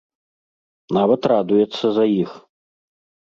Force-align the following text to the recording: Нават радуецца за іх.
Нават 0.97 1.21
радуецца 1.33 1.85
за 1.97 2.05
іх. 2.23 2.31